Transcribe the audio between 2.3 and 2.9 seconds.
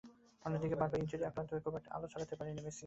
পারেননি মেসি।